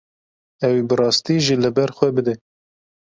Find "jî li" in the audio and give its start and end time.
1.45-1.71